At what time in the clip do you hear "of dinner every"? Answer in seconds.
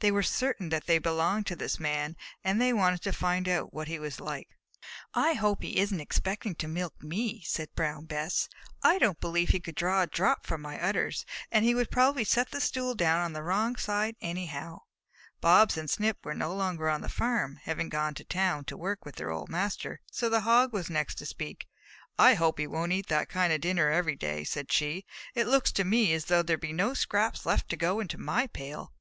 23.50-24.14